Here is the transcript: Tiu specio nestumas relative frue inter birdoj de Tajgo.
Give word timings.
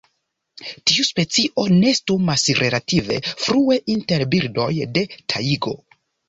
Tiu 0.91 1.03
specio 1.09 1.65
nestumas 1.83 2.45
relative 2.61 3.19
frue 3.43 3.79
inter 3.97 4.27
birdoj 4.33 4.71
de 4.97 5.05
Tajgo. 5.35 5.77